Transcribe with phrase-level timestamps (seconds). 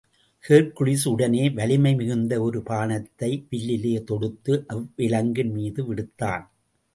[0.45, 6.43] Hercules உடனே வலிமை மிகுந்த ஒரு பானத்தை வில்லிலே தொடுத்து, அவ்விலங்கின் மீது விடுத்தான்.